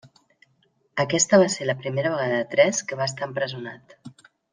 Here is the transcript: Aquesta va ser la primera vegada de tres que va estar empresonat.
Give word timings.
Aquesta 1.03 1.39
va 1.43 1.49
ser 1.55 1.67
la 1.71 1.75
primera 1.81 2.13
vegada 2.13 2.39
de 2.39 2.47
tres 2.57 2.81
que 2.89 2.99
va 3.03 3.07
estar 3.13 3.29
empresonat. 3.29 3.95